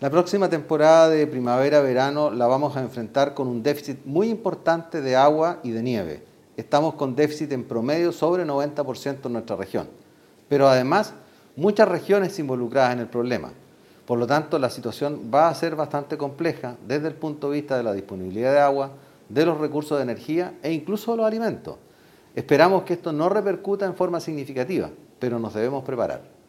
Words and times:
La 0.00 0.08
próxima 0.08 0.48
temporada 0.48 1.10
de 1.10 1.26
primavera-verano 1.26 2.30
la 2.30 2.46
vamos 2.46 2.74
a 2.74 2.80
enfrentar 2.80 3.34
con 3.34 3.48
un 3.48 3.62
déficit 3.62 3.98
muy 4.06 4.30
importante 4.30 5.02
de 5.02 5.14
agua 5.14 5.58
y 5.62 5.72
de 5.72 5.82
nieve. 5.82 6.22
Estamos 6.56 6.94
con 6.94 7.14
déficit 7.14 7.52
en 7.52 7.64
promedio 7.64 8.10
sobre 8.10 8.46
90% 8.46 9.26
en 9.26 9.32
nuestra 9.34 9.56
región. 9.56 9.88
Pero 10.48 10.68
además, 10.68 11.12
muchas 11.54 11.86
regiones 11.86 12.38
involucradas 12.38 12.94
en 12.94 13.00
el 13.00 13.08
problema. 13.08 13.52
Por 14.06 14.18
lo 14.18 14.26
tanto, 14.26 14.58
la 14.58 14.70
situación 14.70 15.30
va 15.32 15.50
a 15.50 15.54
ser 15.54 15.76
bastante 15.76 16.16
compleja 16.16 16.76
desde 16.88 17.08
el 17.08 17.14
punto 17.14 17.50
de 17.50 17.60
vista 17.60 17.76
de 17.76 17.82
la 17.82 17.92
disponibilidad 17.92 18.52
de 18.54 18.60
agua, 18.60 18.92
de 19.28 19.44
los 19.44 19.58
recursos 19.58 19.98
de 19.98 20.04
energía 20.04 20.54
e 20.62 20.72
incluso 20.72 21.10
de 21.10 21.18
los 21.18 21.26
alimentos. 21.26 21.76
Esperamos 22.34 22.84
que 22.84 22.94
esto 22.94 23.12
no 23.12 23.28
repercuta 23.28 23.84
en 23.84 23.94
forma 23.94 24.18
significativa, 24.18 24.88
pero 25.18 25.38
nos 25.38 25.52
debemos 25.52 25.84
preparar. 25.84 26.39